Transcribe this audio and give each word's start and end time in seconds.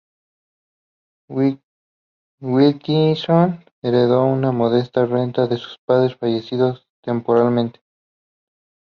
Wilkinson 2.39 3.63
heredó 3.83 4.25
una 4.25 4.51
modesta 4.51 5.05
renta 5.05 5.45
de 5.45 5.57
sus 5.57 5.77
padres, 5.85 6.15
fallecidos 6.17 6.87
tempranamente. 7.03 7.81